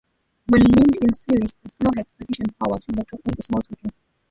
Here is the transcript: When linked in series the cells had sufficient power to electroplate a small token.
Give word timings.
When 0.47 0.63
linked 0.63 0.95
in 0.95 1.13
series 1.13 1.53
the 1.61 1.69
cells 1.69 1.93
had 1.95 2.07
sufficient 2.07 2.57
power 2.57 2.79
to 2.79 2.91
electroplate 2.91 3.37
a 3.37 3.43
small 3.43 3.61
token. 3.61 3.91